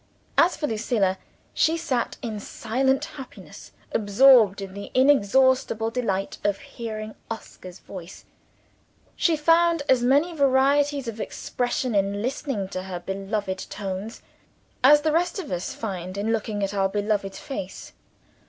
[0.35, 1.19] As for Lucilla,
[1.53, 8.25] she sat in silent happiness, absorbed in the inexhaustible delight of hearing Oscar's voice.
[9.15, 14.23] She found as many varieties of expression in listening to her beloved tones,
[14.83, 17.93] as the rest of us find in looking at our beloved face.